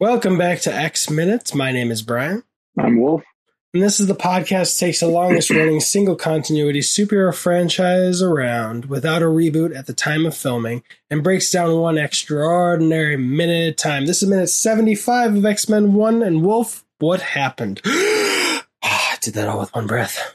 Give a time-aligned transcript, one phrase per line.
[0.00, 1.54] Welcome back to X Minutes.
[1.54, 2.42] My name is Brian.
[2.78, 3.22] I'm Wolf.
[3.74, 8.86] And this is the podcast that takes the longest running single continuity superhero franchise around
[8.86, 13.72] without a reboot at the time of filming and breaks down one extraordinary minute at
[13.72, 14.06] a time.
[14.06, 16.82] This is minute 75 of X Men 1 and Wolf.
[16.98, 17.82] What happened?
[17.84, 20.34] I did that all with one breath.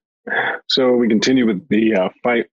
[0.68, 2.46] so we continue with the uh, fight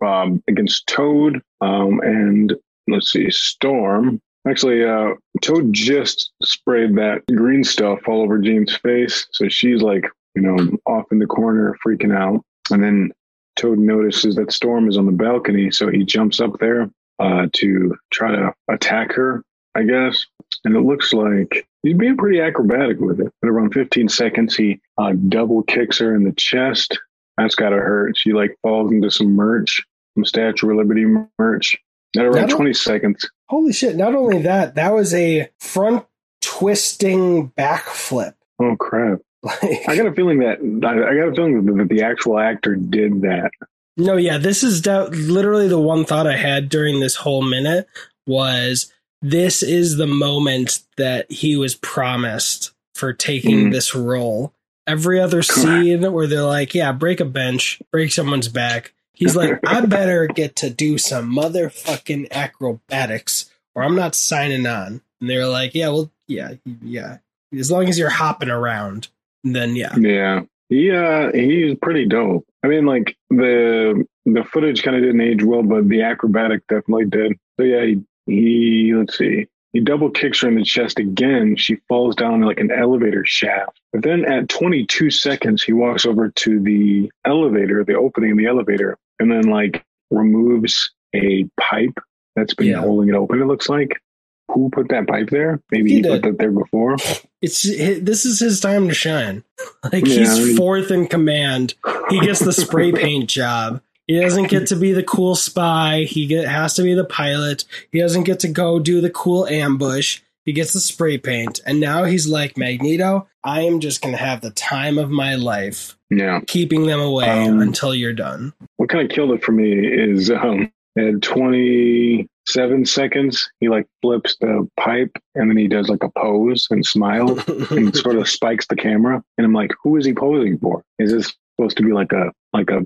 [0.00, 2.54] um, against Toad um, and
[2.86, 4.20] let's see, Storm.
[4.48, 9.26] Actually, uh, Toad just sprayed that green stuff all over Jean's face.
[9.32, 12.42] So she's like, you know, off in the corner, freaking out.
[12.70, 13.10] And then
[13.56, 15.70] Toad notices that Storm is on the balcony.
[15.70, 16.88] So he jumps up there
[17.18, 19.42] uh, to try to attack her,
[19.74, 20.24] I guess.
[20.64, 23.32] And it looks like he's being pretty acrobatic with it.
[23.42, 26.98] At around 15 seconds, he uh, double kicks her in the chest.
[27.36, 28.16] That's got to hurt.
[28.16, 29.82] She like falls into some merch,
[30.14, 31.04] some Statue of Liberty
[31.38, 31.76] merch.
[32.18, 33.96] At around 20 seconds, Holy shit.
[33.96, 36.04] Not only that, that was a front
[36.40, 38.34] twisting backflip.
[38.60, 39.20] Oh, crap.
[39.42, 43.20] Like, I got a feeling that I got a feeling that the actual actor did
[43.20, 43.52] that.
[43.96, 47.86] No, yeah, this is da- literally the one thought I had during this whole minute
[48.26, 48.92] was
[49.22, 53.72] this is the moment that he was promised for taking mm.
[53.72, 54.52] this role.
[54.86, 59.58] Every other scene where they're like, "Yeah, break a bench, break someone's back," He's like,
[59.66, 65.00] I better get to do some motherfucking acrobatics or I'm not signing on.
[65.20, 67.18] And they're like, yeah, well, yeah, yeah.
[67.56, 69.08] As long as you're hopping around,
[69.42, 69.96] then yeah.
[69.96, 70.40] Yeah.
[70.68, 72.46] He uh he's pretty dope.
[72.62, 77.06] I mean like the the footage kind of didn't age well, but the acrobatic definitely
[77.06, 77.38] did.
[77.58, 79.46] So yeah, he, he let's see.
[79.72, 81.54] He double kicks her in the chest again.
[81.56, 83.78] She falls down like an elevator shaft.
[83.92, 88.46] But then at 22 seconds, he walks over to the elevator, the opening of the
[88.46, 91.98] elevator, and then like removes a pipe
[92.34, 92.80] that's been yeah.
[92.80, 93.40] holding it open.
[93.40, 94.00] It looks like
[94.48, 95.60] who put that pipe there?
[95.70, 96.96] Maybe he, he put that there before.
[97.42, 99.44] It's this is his time to shine.
[99.84, 101.74] Like yeah, he's I mean, fourth in command.
[102.10, 103.80] He gets the spray paint job.
[104.06, 106.02] He doesn't get to be the cool spy.
[106.08, 107.64] He get, has to be the pilot.
[107.92, 110.20] He doesn't get to go do the cool ambush.
[110.44, 113.28] He gets the spray paint, and now he's like Magneto.
[113.42, 115.95] I am just gonna have the time of my life.
[116.10, 118.52] Yeah, keeping them away um, until you're done.
[118.76, 124.36] What kind of killed it for me is um, at 27 seconds, he like flips
[124.40, 127.38] the pipe, and then he does like a pose and smile,
[127.70, 129.22] and sort of spikes the camera.
[129.36, 130.82] And I'm like, who is he posing for?
[130.98, 132.82] Is this supposed to be like a like a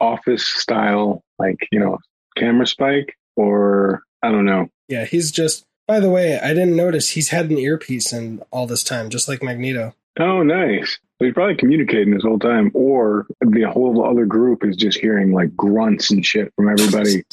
[0.00, 1.98] office style, like you know,
[2.36, 4.68] camera spike, or I don't know.
[4.88, 8.66] Yeah, he's just by the way, I didn't notice he's had an earpiece in all
[8.66, 9.94] this time, just like Magneto.
[10.18, 10.98] Oh, nice.
[11.20, 15.56] He's probably communicating this whole time, or the whole other group is just hearing like
[15.56, 17.24] grunts and shit from everybody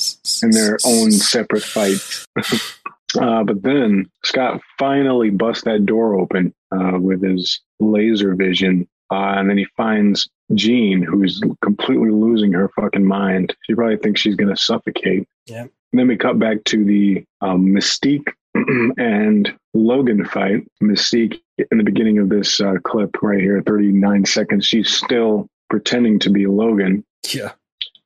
[0.44, 2.28] in their own separate fights.
[3.20, 9.36] uh, but then Scott finally busts that door open uh, with his laser vision, uh,
[9.38, 13.56] and then he finds Jean, who's completely losing her fucking mind.
[13.64, 15.28] She probably thinks she's going to suffocate.
[15.48, 15.62] Yeah.
[15.62, 18.30] And then we cut back to the um, Mystique
[18.98, 20.68] and Logan fight.
[20.82, 21.42] Mystique,
[21.72, 26.30] in the beginning of this uh, clip right here, 39 seconds, she's still pretending to
[26.30, 27.04] be Logan.
[27.34, 27.52] Yeah.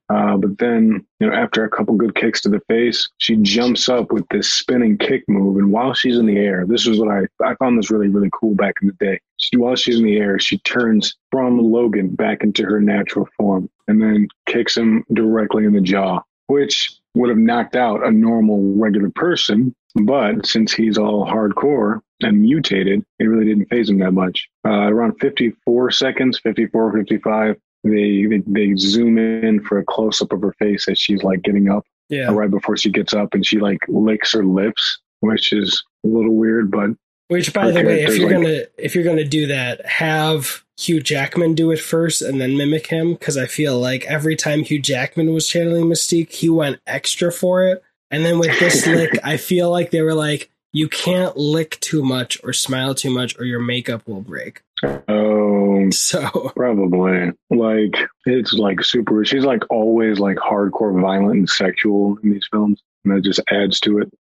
[0.10, 3.90] Uh, but then, you know, after a couple good kicks to the face, she jumps
[3.90, 5.58] up with this spinning kick move.
[5.58, 8.30] And while she's in the air, this is what I, I found this really, really
[8.32, 9.20] cool back in the day.
[9.38, 13.68] She, while she's in the air, she turns from Logan back into her natural form
[13.88, 18.62] and then kicks him directly in the jaw, which would have knocked out a normal,
[18.76, 24.12] regular person but since he's all hardcore and mutated, it really didn't faze him that
[24.12, 24.50] much.
[24.68, 30.34] Uh, around 54 seconds, 54, 55, they, they, they zoom in for a close up
[30.34, 31.86] of her face as she's like getting up.
[32.10, 32.32] Yeah.
[32.32, 36.36] Right before she gets up and she like licks her lips, which is a little
[36.36, 36.90] weird, but.
[37.30, 41.02] Which, by the way, if you're like, gonna if you're gonna do that, have Hugh
[41.02, 44.82] Jackman do it first and then mimic him because I feel like every time Hugh
[44.82, 47.84] Jackman was channeling Mystique, he went extra for it.
[48.12, 52.04] And then with this lick, I feel like they were like, you can't lick too
[52.04, 54.62] much or smile too much or your makeup will break.
[55.08, 57.96] Oh, so probably like
[58.26, 59.24] it's like super.
[59.24, 63.80] She's like always like hardcore violent and sexual in these films, and that just adds
[63.82, 64.12] to it.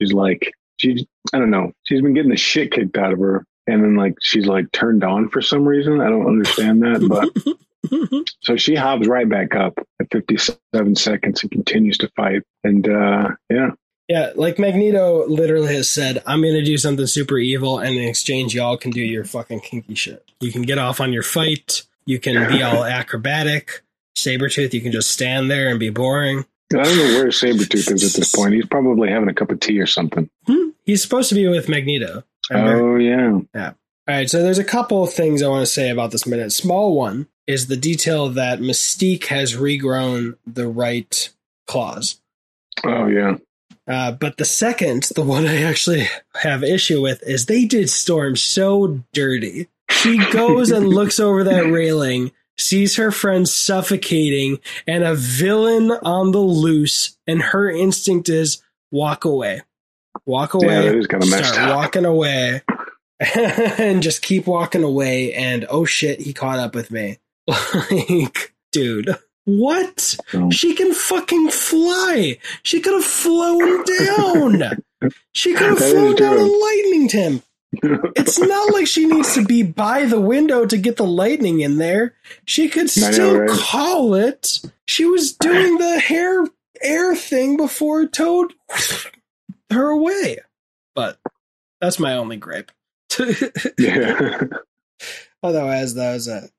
[0.00, 1.72] She's like she, I don't know.
[1.84, 5.04] She's been getting the shit kicked out of her, and then like she's like turned
[5.04, 6.00] on for some reason.
[6.00, 11.50] I don't understand that, but so she hops right back up at 57 seconds and
[11.50, 12.42] continues to fight.
[12.64, 13.70] And uh, yeah.
[14.08, 18.08] Yeah, like Magneto literally has said, I'm going to do something super evil, and in
[18.08, 20.28] exchange, y'all can do your fucking kinky shit.
[20.40, 21.84] You can get off on your fight.
[22.06, 23.82] You can be all acrobatic.
[24.16, 26.44] Sabretooth, you can just stand there and be boring.
[26.72, 28.54] I don't know where Sabretooth is at this point.
[28.54, 30.28] He's probably having a cup of tea or something.
[30.44, 30.70] Hmm?
[30.84, 32.24] He's supposed to be with Magneto.
[32.50, 33.40] Oh yeah.
[33.54, 33.72] Yeah.
[34.08, 36.52] All right, so there's a couple of things I want to say about this minute.
[36.52, 41.30] Small one is the detail that Mystique has regrown the right
[41.66, 42.20] claws.
[42.82, 43.36] Oh yeah.
[43.86, 48.36] Uh, but the second, the one I actually have issue with, is they did Storm
[48.36, 49.68] so dirty.
[49.90, 56.30] She goes and looks over that railing, sees her friend suffocating, and a villain on
[56.30, 59.62] the loose, and her instinct is walk away.
[60.26, 60.66] Walk away.
[60.66, 61.76] Yeah, that is kinda messed start up.
[61.76, 62.62] walking away.
[63.20, 67.18] and just keep walking away, and oh shit, he caught up with me.
[67.90, 70.00] Like, dude, what?
[70.00, 72.38] So, She can fucking fly.
[72.62, 74.62] She could have flown down.
[75.32, 76.44] She could have flown down true.
[76.44, 77.42] a lightning temp.
[78.16, 81.78] It's not like she needs to be by the window to get the lightning in
[81.78, 82.14] there.
[82.44, 83.48] She could I know, still right?
[83.50, 84.60] call it.
[84.86, 86.44] She was doing the hair
[86.82, 88.52] air thing before Toad
[89.70, 90.38] her away.
[90.94, 91.18] But
[91.80, 92.72] that's my only gripe.
[93.78, 94.42] yeah.
[95.42, 96.50] Otherwise, that was a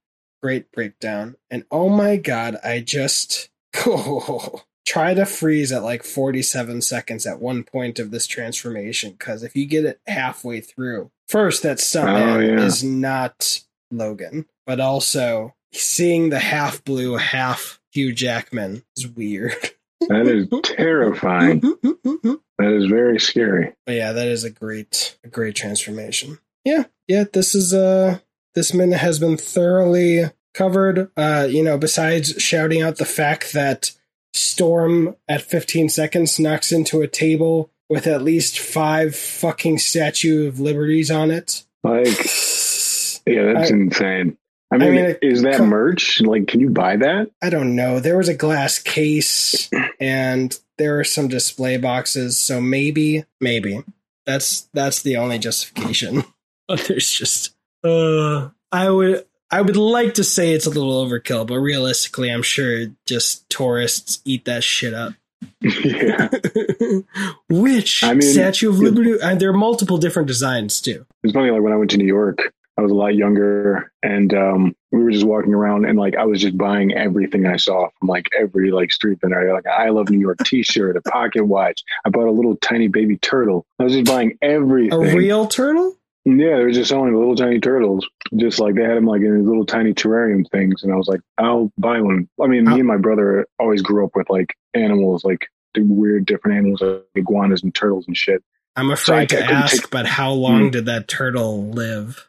[0.42, 1.36] great breakdown.
[1.50, 3.50] And oh my god, I just
[4.86, 9.12] try to freeze at like 47 seconds at one point of this transformation.
[9.12, 12.62] Because if you get it halfway through, first, that stuntman Oh, yeah.
[12.64, 13.62] is not
[13.92, 19.54] Logan, but also seeing the half blue, half Hugh Jackman is weird.
[20.08, 21.60] That is terrifying.
[21.62, 23.74] That is very scary.
[23.88, 26.40] yeah, that is a great, a great transformation.
[26.66, 27.24] Yeah, yeah.
[27.32, 28.20] This is uh
[28.56, 31.10] this minute has been thoroughly covered.
[31.18, 33.92] Uh, you know, besides shouting out the fact that
[34.34, 40.60] Storm at 15 seconds knocks into a table with at least five fucking Statue of
[40.60, 41.64] Liberties on it.
[41.84, 42.06] Like,
[43.26, 44.38] yeah, that's I- insane.
[44.72, 46.22] I mean, mean, it- is that merch?
[46.22, 47.30] Like, can you buy that?
[47.42, 48.00] I don't know.
[48.00, 49.70] There was a glass case
[50.00, 53.84] and there were some display boxes, so maybe, maybe
[54.26, 56.24] that's that's the only justification.
[56.68, 57.54] But there's just,
[57.84, 62.44] uh, I would I would like to say it's a little overkill, but realistically, I'm
[62.44, 65.12] sure just tourists eat that shit up.
[65.60, 66.30] yeah.
[67.50, 69.18] Which I mean, Statue of Liberty?
[69.22, 71.06] And there are multiple different designs too.
[71.24, 74.34] It's funny, like when I went to New York, I was a lot younger and
[74.34, 77.90] um, we were just walking around and like I was just buying everything I saw
[78.00, 79.54] from like every like street vendor.
[79.54, 81.84] Like I love New York t shirt, a pocket watch.
[82.04, 83.68] I bought a little tiny baby turtle.
[83.80, 84.94] I was just buying everything.
[84.94, 85.96] A real turtle?
[86.26, 88.08] Yeah, they were just selling little tiny turtles.
[88.36, 90.84] Just like they had them like in these little tiny terrarium things.
[90.84, 92.28] And I was like, I'll buy one.
[92.42, 96.26] I mean, me and my brother always grew up with like animals, like the weird
[96.26, 98.44] different animals like iguanas and turtles and shit.
[98.76, 100.70] I'm I- afraid I to couldn't ask, take- but how long Hmm.
[100.70, 102.28] did that turtle live?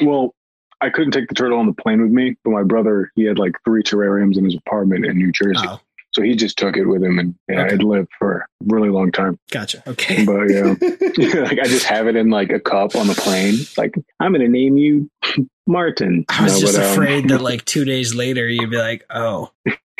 [0.00, 0.34] Well,
[0.80, 3.38] I couldn't take the turtle on the plane with me, but my brother, he had
[3.38, 5.60] like three terrariums in his apartment in New Jersey.
[5.68, 5.78] Oh,
[6.12, 7.74] So he just took it with him and yeah, Okay.
[7.74, 9.38] it lived for a really long time.
[9.50, 9.82] gotcha.
[9.86, 10.24] Okay.
[10.24, 10.74] But yeah,
[11.42, 13.56] like I just have it in like a cup on the plane.
[13.76, 15.10] Like, I'm going to name you
[15.66, 16.24] Martin.
[16.30, 19.04] I was No, just but, um, afraid that like two days later you'd be like,
[19.10, 19.50] oh,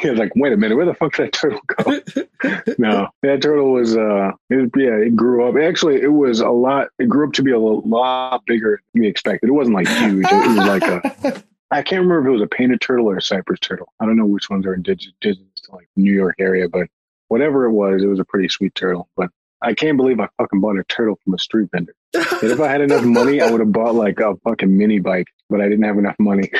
[0.03, 2.75] Was like, wait a minute, where the fuck did that turtle go?
[2.79, 5.57] no, that turtle was, uh, it yeah, it grew up.
[5.57, 9.09] Actually, it was a lot, it grew up to be a lot bigger than we
[9.09, 9.49] expected.
[9.49, 10.27] It wasn't like huge.
[10.31, 13.23] It was like a, I can't remember if it was a painted turtle or a
[13.23, 13.93] cypress turtle.
[14.01, 16.89] I don't know which ones are indigenous to like New York area, but
[17.29, 19.09] whatever it was, it was a pretty sweet turtle.
[19.17, 19.31] But
[19.63, 21.95] I can't believe I fucking bought a turtle from a street vendor.
[22.43, 25.27] And if I had enough money, I would have bought like a fucking mini bike,
[25.51, 26.51] but I didn't have enough money.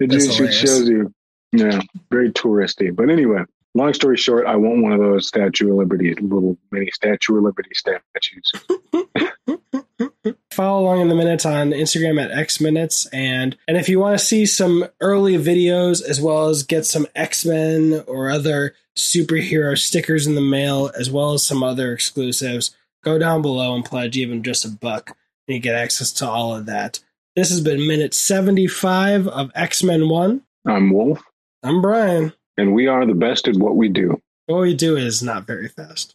[0.00, 0.60] It That's just it hilarious.
[0.60, 1.12] shows you,
[1.52, 2.94] yeah, very touristy.
[2.94, 6.90] But anyway, long story short, I want one of those Statue of Liberty, little mini
[6.90, 8.52] Statue of Liberty statues.
[10.50, 14.18] Follow along in the minutes on Instagram at X Minutes, and and if you want
[14.18, 19.78] to see some early videos as well as get some X Men or other superhero
[19.78, 22.74] stickers in the mail, as well as some other exclusives,
[23.04, 25.08] go down below and pledge even just a buck,
[25.46, 27.00] and you get access to all of that.
[27.36, 30.42] This has been minute seventy-five of X Men One.
[30.66, 31.22] I'm Wolf,
[31.62, 32.32] I'm Brian.
[32.56, 34.20] and we are the best at what we do.
[34.46, 36.14] What we do is not very fast.